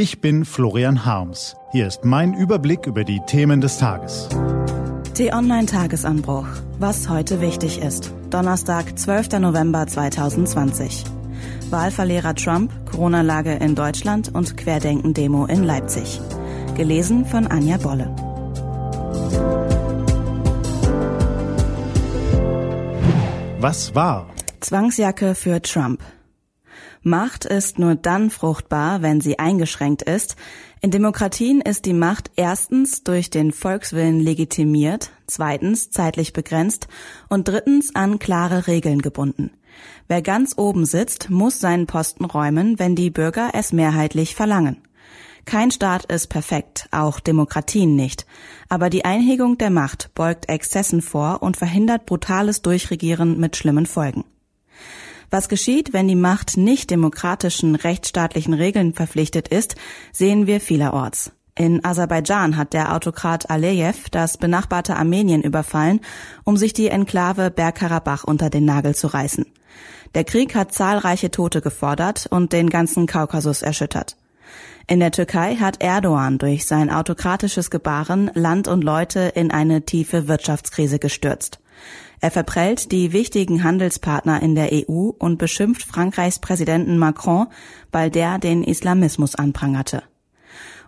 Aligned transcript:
Ich 0.00 0.20
bin 0.20 0.44
Florian 0.44 1.04
Harms. 1.04 1.56
Hier 1.72 1.88
ist 1.88 2.04
mein 2.04 2.32
Überblick 2.32 2.86
über 2.86 3.02
die 3.02 3.18
Themen 3.26 3.60
des 3.60 3.78
Tages. 3.78 4.28
T-Online-Tagesanbruch. 5.14 6.46
Was 6.78 7.08
heute 7.08 7.40
wichtig 7.40 7.80
ist. 7.82 8.14
Donnerstag, 8.30 8.96
12. 8.96 9.40
November 9.40 9.88
2020. 9.88 11.02
Wahlverlierer 11.70 12.36
Trump, 12.36 12.70
Corona-Lage 12.88 13.54
in 13.54 13.74
Deutschland 13.74 14.32
und 14.32 14.56
Querdenken-Demo 14.56 15.46
in 15.46 15.64
Leipzig. 15.64 16.20
Gelesen 16.76 17.26
von 17.26 17.48
Anja 17.48 17.78
Bolle. 17.78 18.14
Was 23.58 23.96
war? 23.96 24.30
Zwangsjacke 24.60 25.34
für 25.34 25.60
Trump. 25.60 26.00
Macht 27.02 27.44
ist 27.44 27.78
nur 27.78 27.94
dann 27.94 28.30
fruchtbar, 28.30 29.02
wenn 29.02 29.20
sie 29.20 29.38
eingeschränkt 29.38 30.02
ist. 30.02 30.36
In 30.80 30.90
Demokratien 30.90 31.60
ist 31.60 31.84
die 31.84 31.92
Macht 31.92 32.30
erstens 32.36 33.04
durch 33.04 33.30
den 33.30 33.52
Volkswillen 33.52 34.20
legitimiert, 34.20 35.12
zweitens 35.26 35.90
zeitlich 35.90 36.32
begrenzt 36.32 36.88
und 37.28 37.48
drittens 37.48 37.94
an 37.94 38.18
klare 38.18 38.66
Regeln 38.66 39.00
gebunden. 39.00 39.50
Wer 40.08 40.22
ganz 40.22 40.54
oben 40.56 40.86
sitzt, 40.86 41.30
muss 41.30 41.60
seinen 41.60 41.86
Posten 41.86 42.24
räumen, 42.24 42.78
wenn 42.78 42.96
die 42.96 43.10
Bürger 43.10 43.50
es 43.54 43.72
mehrheitlich 43.72 44.34
verlangen. 44.34 44.82
Kein 45.44 45.70
Staat 45.70 46.04
ist 46.06 46.26
perfekt, 46.26 46.88
auch 46.90 47.20
Demokratien 47.20 47.96
nicht. 47.96 48.26
Aber 48.68 48.90
die 48.90 49.04
Einhegung 49.04 49.56
der 49.56 49.70
Macht 49.70 50.10
beugt 50.14 50.48
Exzessen 50.48 51.00
vor 51.00 51.42
und 51.42 51.56
verhindert 51.56 52.04
brutales 52.06 52.60
Durchregieren 52.60 53.38
mit 53.40 53.56
schlimmen 53.56 53.86
Folgen. 53.86 54.24
Was 55.30 55.48
geschieht, 55.48 55.92
wenn 55.92 56.08
die 56.08 56.14
Macht 56.14 56.56
nicht 56.56 56.90
demokratischen 56.90 57.74
rechtsstaatlichen 57.74 58.54
Regeln 58.54 58.94
verpflichtet 58.94 59.48
ist, 59.48 59.76
sehen 60.12 60.46
wir 60.46 60.60
vielerorts. 60.60 61.32
In 61.54 61.84
Aserbaidschan 61.84 62.56
hat 62.56 62.72
der 62.72 62.94
Autokrat 62.94 63.50
Alejew 63.50 63.94
das 64.12 64.38
benachbarte 64.38 64.96
Armenien 64.96 65.42
überfallen, 65.42 66.00
um 66.44 66.56
sich 66.56 66.72
die 66.72 66.86
Enklave 66.86 67.50
Bergkarabach 67.50 68.22
unter 68.22 68.48
den 68.48 68.64
Nagel 68.64 68.94
zu 68.94 69.08
reißen. 69.08 69.44
Der 70.14 70.24
Krieg 70.24 70.54
hat 70.54 70.72
zahlreiche 70.72 71.30
Tote 71.30 71.60
gefordert 71.60 72.26
und 72.30 72.52
den 72.52 72.70
ganzen 72.70 73.06
Kaukasus 73.06 73.62
erschüttert. 73.62 74.16
In 74.90 75.00
der 75.00 75.10
Türkei 75.10 75.56
hat 75.56 75.82
Erdogan 75.82 76.38
durch 76.38 76.66
sein 76.66 76.88
autokratisches 76.88 77.70
Gebaren 77.70 78.30
Land 78.32 78.68
und 78.68 78.82
Leute 78.82 79.20
in 79.34 79.50
eine 79.50 79.82
tiefe 79.82 80.28
Wirtschaftskrise 80.28 80.98
gestürzt. 80.98 81.60
Er 82.20 82.30
verprellt 82.30 82.90
die 82.90 83.12
wichtigen 83.12 83.64
Handelspartner 83.64 84.42
in 84.42 84.54
der 84.54 84.70
EU 84.72 85.10
und 85.18 85.36
beschimpft 85.36 85.82
Frankreichs 85.82 86.38
Präsidenten 86.38 86.96
Macron, 86.96 87.48
weil 87.92 88.10
der 88.10 88.38
den 88.38 88.64
Islamismus 88.64 89.34
anprangerte. 89.34 90.04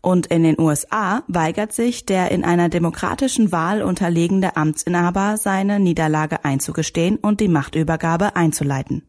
Und 0.00 0.28
in 0.28 0.44
den 0.44 0.60
USA 0.60 1.24
weigert 1.26 1.72
sich 1.72 2.06
der 2.06 2.30
in 2.30 2.44
einer 2.44 2.68
demokratischen 2.68 3.50
Wahl 3.50 3.82
unterlegene 3.82 4.56
Amtsinhaber, 4.56 5.36
seine 5.38 5.80
Niederlage 5.80 6.44
einzugestehen 6.44 7.16
und 7.16 7.40
die 7.40 7.48
Machtübergabe 7.48 8.36
einzuleiten. 8.36 9.02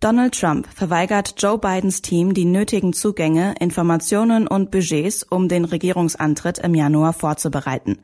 Donald 0.00 0.38
Trump 0.38 0.68
verweigert 0.74 1.34
Joe 1.38 1.58
Bidens 1.58 2.02
Team 2.02 2.34
die 2.34 2.44
nötigen 2.44 2.92
Zugänge, 2.92 3.54
Informationen 3.60 4.46
und 4.46 4.70
Budgets, 4.70 5.22
um 5.22 5.48
den 5.48 5.64
Regierungsantritt 5.64 6.58
im 6.58 6.74
Januar 6.74 7.12
vorzubereiten. 7.12 7.98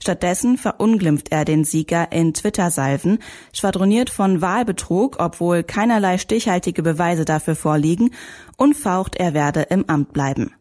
Stattdessen 0.00 0.58
verunglimpft 0.58 1.32
er 1.32 1.44
den 1.44 1.64
Sieger 1.64 2.12
in 2.12 2.32
Twitter-Salven, 2.32 3.18
schwadroniert 3.52 4.10
von 4.10 4.40
Wahlbetrug, 4.40 5.16
obwohl 5.18 5.62
keinerlei 5.62 6.18
stichhaltige 6.18 6.82
Beweise 6.82 7.24
dafür 7.24 7.56
vorliegen, 7.56 8.10
und 8.56 8.76
faucht, 8.76 9.16
er 9.16 9.34
werde 9.34 9.62
im 9.62 9.88
Amt 9.88 10.12
bleiben. 10.12 10.52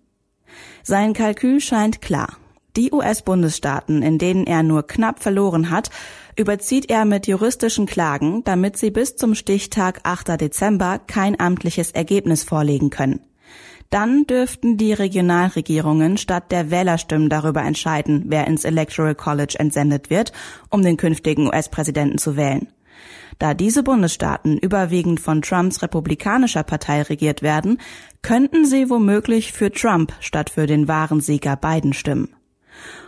Sein 0.83 1.13
Kalkül 1.13 1.59
scheint 1.59 2.01
klar. 2.01 2.37
Die 2.77 2.91
US-Bundesstaaten, 2.93 4.03
in 4.03 4.19
denen 4.19 4.45
er 4.45 4.61
nur 4.61 4.85
knapp 4.85 5.19
verloren 5.19 5.71
hat, 5.71 5.89
überzieht 6.35 6.91
er 6.91 7.05
mit 7.05 7.25
juristischen 7.25 7.87
Klagen, 7.87 8.43
damit 8.43 8.77
sie 8.77 8.91
bis 8.91 9.15
zum 9.15 9.33
Stichtag 9.33 10.01
8. 10.03 10.39
Dezember 10.39 10.99
kein 10.99 11.39
amtliches 11.39 11.89
Ergebnis 11.89 12.43
vorlegen 12.43 12.91
können. 12.91 13.21
Dann 13.89 14.27
dürften 14.27 14.77
die 14.77 14.93
Regionalregierungen 14.93 16.17
statt 16.17 16.51
der 16.51 16.69
Wählerstimmen 16.69 17.29
darüber 17.29 17.63
entscheiden, 17.63 18.25
wer 18.27 18.45
ins 18.45 18.63
Electoral 18.63 19.15
College 19.15 19.55
entsendet 19.57 20.11
wird, 20.11 20.31
um 20.69 20.83
den 20.83 20.97
künftigen 20.97 21.47
US-Präsidenten 21.47 22.19
zu 22.19 22.37
wählen. 22.37 22.67
Da 23.39 23.55
diese 23.55 23.81
Bundesstaaten 23.81 24.59
überwiegend 24.59 25.19
von 25.19 25.41
Trumps 25.41 25.81
republikanischer 25.81 26.63
Partei 26.63 27.01
regiert 27.01 27.41
werden, 27.41 27.79
könnten 28.21 28.65
sie 28.65 28.89
womöglich 28.89 29.51
für 29.51 29.71
Trump 29.71 30.13
statt 30.19 30.51
für 30.51 30.67
den 30.67 30.87
wahren 30.87 31.21
Sieger 31.21 31.55
Biden 31.55 31.93
stimmen. 31.93 32.36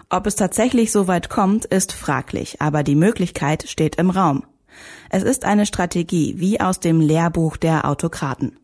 Ob 0.10 0.26
es 0.26 0.36
tatsächlich 0.36 0.92
so 0.92 1.08
weit 1.08 1.30
kommt, 1.30 1.66
ist 1.66 1.94
fraglich, 1.94 2.62
aber 2.62 2.84
die 2.84 2.96
Möglichkeit 2.96 3.68
steht 3.68 3.98
im 3.98 4.10
Raum. 4.10 4.44
Es 5.10 5.24
ist 5.24 5.46
eine 5.46 5.66
Strategie 5.66 6.36
wie 6.38 6.60
aus 6.60 6.80
dem 6.80 7.02
Lehrbuch 7.02 7.58
der 7.58 7.86
Autokraten. 7.86 8.58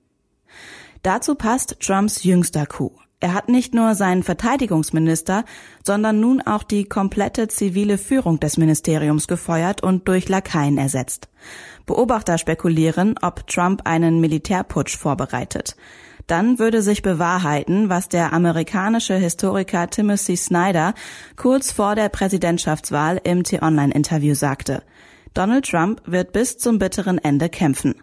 Dazu 1.03 1.35
passt 1.35 1.77
Trumps 1.79 2.23
jüngster 2.23 2.65
Coup. 2.65 3.04
Er 3.19 3.33
hat 3.33 3.49
nicht 3.49 3.73
nur 3.73 3.95
seinen 3.95 4.23
Verteidigungsminister, 4.23 5.45
sondern 5.83 6.19
nun 6.19 6.41
auch 6.41 6.63
die 6.63 6.83
komplette 6.83 7.47
zivile 7.47 7.97
Führung 7.97 8.39
des 8.39 8.57
Ministeriums 8.57 9.27
gefeuert 9.27 9.81
und 9.81 10.07
durch 10.07 10.27
Lakaien 10.27 10.77
ersetzt. 10.77 11.29
Beobachter 11.85 12.37
spekulieren, 12.37 13.15
ob 13.21 13.47
Trump 13.47 13.81
einen 13.85 14.19
Militärputsch 14.19 14.97
vorbereitet. 14.97 15.75
Dann 16.27 16.57
würde 16.57 16.81
sich 16.81 17.03
bewahrheiten, 17.03 17.89
was 17.89 18.09
der 18.09 18.33
amerikanische 18.33 19.15
Historiker 19.15 19.89
Timothy 19.89 20.35
Snyder 20.35 20.93
kurz 21.35 21.71
vor 21.71 21.95
der 21.95 22.09
Präsidentschaftswahl 22.09 23.21
im 23.23 23.43
T-Online-Interview 23.43 24.33
sagte. 24.33 24.83
Donald 25.33 25.69
Trump 25.69 26.01
wird 26.05 26.31
bis 26.31 26.57
zum 26.57 26.79
bitteren 26.79 27.19
Ende 27.19 27.49
kämpfen. 27.49 27.95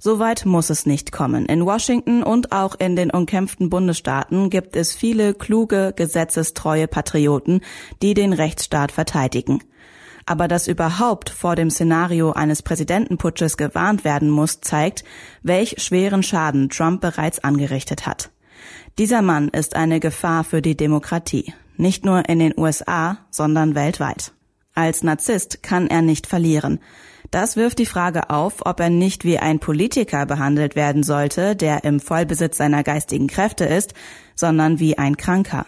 Soweit 0.00 0.46
muss 0.46 0.70
es 0.70 0.86
nicht 0.86 1.12
kommen. 1.12 1.46
In 1.46 1.66
Washington 1.66 2.22
und 2.22 2.52
auch 2.52 2.76
in 2.78 2.94
den 2.94 3.10
umkämpften 3.10 3.68
Bundesstaaten 3.68 4.50
gibt 4.50 4.76
es 4.76 4.94
viele 4.94 5.34
kluge, 5.34 5.92
gesetzestreue 5.96 6.86
Patrioten, 6.86 7.60
die 8.02 8.14
den 8.14 8.32
Rechtsstaat 8.32 8.92
verteidigen. 8.92 9.62
Aber 10.24 10.46
dass 10.46 10.68
überhaupt 10.68 11.30
vor 11.30 11.56
dem 11.56 11.70
Szenario 11.70 12.32
eines 12.32 12.62
Präsidentenputsches 12.62 13.56
gewarnt 13.56 14.04
werden 14.04 14.30
muss, 14.30 14.60
zeigt, 14.60 15.02
welch 15.42 15.76
schweren 15.78 16.22
Schaden 16.22 16.68
Trump 16.68 17.00
bereits 17.00 17.42
angerichtet 17.42 18.06
hat. 18.06 18.30
Dieser 18.98 19.22
Mann 19.22 19.48
ist 19.48 19.74
eine 19.74 20.00
Gefahr 20.00 20.44
für 20.44 20.60
die 20.60 20.76
Demokratie, 20.76 21.54
nicht 21.76 22.04
nur 22.04 22.28
in 22.28 22.40
den 22.40 22.52
USA, 22.56 23.18
sondern 23.30 23.74
weltweit. 23.74 24.32
Als 24.74 25.02
Narzisst 25.02 25.62
kann 25.62 25.88
er 25.88 26.02
nicht 26.02 26.26
verlieren. 26.26 26.78
Das 27.30 27.56
wirft 27.56 27.78
die 27.78 27.86
Frage 27.86 28.30
auf, 28.30 28.64
ob 28.64 28.80
er 28.80 28.88
nicht 28.88 29.24
wie 29.24 29.38
ein 29.38 29.58
Politiker 29.58 30.24
behandelt 30.24 30.76
werden 30.76 31.02
sollte, 31.02 31.54
der 31.54 31.84
im 31.84 32.00
Vollbesitz 32.00 32.56
seiner 32.56 32.82
geistigen 32.82 33.26
Kräfte 33.26 33.64
ist, 33.64 33.92
sondern 34.34 34.80
wie 34.80 34.96
ein 34.96 35.16
Kranker. 35.16 35.66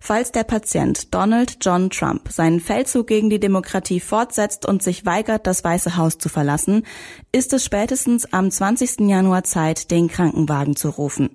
Falls 0.00 0.32
der 0.32 0.42
Patient 0.42 1.14
Donald 1.14 1.58
John 1.60 1.88
Trump 1.88 2.32
seinen 2.32 2.58
Feldzug 2.58 3.06
gegen 3.06 3.30
die 3.30 3.38
Demokratie 3.38 4.00
fortsetzt 4.00 4.66
und 4.66 4.82
sich 4.82 5.06
weigert, 5.06 5.46
das 5.46 5.62
Weiße 5.62 5.96
Haus 5.96 6.18
zu 6.18 6.28
verlassen, 6.28 6.84
ist 7.30 7.52
es 7.52 7.64
spätestens 7.64 8.32
am 8.32 8.50
20. 8.50 9.02
Januar 9.02 9.44
Zeit, 9.44 9.92
den 9.92 10.08
Krankenwagen 10.08 10.74
zu 10.74 10.88
rufen. 10.88 11.30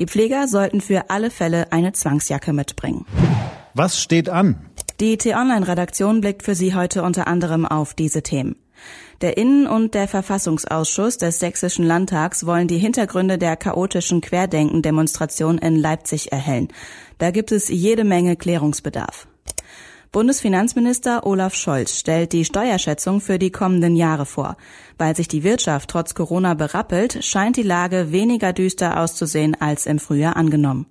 Die 0.00 0.06
Pfleger 0.06 0.48
sollten 0.48 0.80
für 0.80 1.10
alle 1.10 1.30
Fälle 1.30 1.70
eine 1.70 1.92
Zwangsjacke 1.92 2.52
mitbringen. 2.52 3.06
Was 3.74 4.02
steht 4.02 4.28
an? 4.28 4.66
Die 4.98 5.16
T-Online-Redaktion 5.16 6.20
blickt 6.20 6.42
für 6.42 6.56
Sie 6.56 6.74
heute 6.74 7.04
unter 7.04 7.28
anderem 7.28 7.64
auf 7.64 7.94
diese 7.94 8.22
Themen. 8.22 8.56
Der 9.20 9.36
Innen- 9.36 9.66
und 9.66 9.94
der 9.94 10.08
Verfassungsausschuss 10.08 11.18
des 11.18 11.38
Sächsischen 11.38 11.84
Landtags 11.84 12.46
wollen 12.46 12.68
die 12.68 12.78
Hintergründe 12.78 13.36
der 13.36 13.56
chaotischen 13.56 14.20
Querdenken-Demonstration 14.20 15.58
in 15.58 15.76
Leipzig 15.76 16.32
erhellen. 16.32 16.68
Da 17.18 17.30
gibt 17.30 17.52
es 17.52 17.68
jede 17.68 18.04
Menge 18.04 18.36
Klärungsbedarf. 18.36 19.26
Bundesfinanzminister 20.12 21.24
Olaf 21.24 21.54
Scholz 21.54 21.96
stellt 21.96 22.32
die 22.32 22.44
Steuerschätzung 22.44 23.20
für 23.20 23.38
die 23.38 23.52
kommenden 23.52 23.94
Jahre 23.94 24.26
vor. 24.26 24.56
Weil 24.98 25.14
sich 25.14 25.28
die 25.28 25.44
Wirtschaft 25.44 25.88
trotz 25.88 26.14
Corona 26.14 26.54
berappelt, 26.54 27.24
scheint 27.24 27.56
die 27.56 27.62
Lage 27.62 28.10
weniger 28.10 28.52
düster 28.52 28.98
auszusehen 28.98 29.54
als 29.60 29.86
im 29.86 30.00
Frühjahr 30.00 30.36
angenommen. 30.36 30.86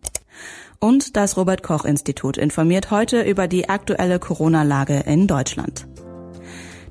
Und 0.79 1.17
das 1.17 1.35
Robert 1.35 1.63
Koch 1.63 1.83
Institut 1.83 2.37
informiert 2.37 2.91
heute 2.91 3.21
über 3.23 3.49
die 3.49 3.67
aktuelle 3.67 4.19
Corona-Lage 4.19 5.03
in 5.05 5.27
Deutschland. 5.27 5.85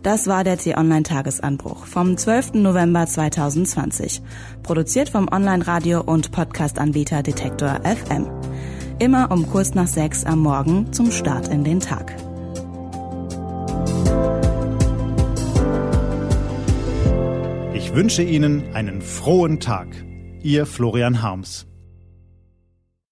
Das 0.02 0.28
war 0.28 0.44
der 0.44 0.56
T-Online-Tagesanbruch 0.56 1.86
vom 1.86 2.16
12. 2.16 2.54
November 2.54 3.06
2020. 3.06 4.22
Produziert 4.62 5.08
vom 5.08 5.28
Online-Radio- 5.28 6.02
und 6.02 6.30
Podcast-Anbieter 6.30 7.22
Detektor 7.24 7.80
FM. 7.82 8.28
Immer 9.00 9.32
um 9.32 9.48
kurz 9.50 9.74
nach 9.74 9.88
sechs 9.88 10.24
am 10.24 10.40
Morgen 10.40 10.92
zum 10.92 11.10
Start 11.10 11.48
in 11.48 11.64
den 11.64 11.80
Tag. 11.80 12.14
Ich 17.74 17.94
wünsche 17.94 18.22
Ihnen 18.22 18.74
einen 18.74 19.02
frohen 19.02 19.58
Tag. 19.58 19.88
Ihr 20.42 20.66
Florian 20.66 21.22
Harms. 21.22 21.66